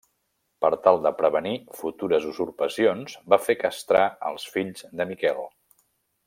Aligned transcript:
Per 0.65 0.69
tal 0.85 0.95
de 1.03 1.11
prevenir 1.19 1.51
futures 1.81 2.25
usurpacions 2.31 3.15
va 3.35 3.41
fer 3.49 3.57
castrar 3.65 4.03
els 4.31 4.49
fills 4.57 4.89
de 5.03 5.09
Miquel. 5.13 5.45